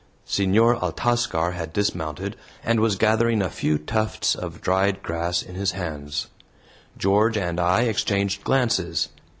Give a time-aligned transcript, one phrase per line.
[0.25, 5.73] Senor Altascar had dismounted and was gathering a few tufts of dried grass in his
[5.73, 6.25] hands.
[6.97, 9.09] George and I exchanged glances.